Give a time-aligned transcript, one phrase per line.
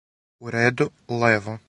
[0.39, 1.59] У реду, лево.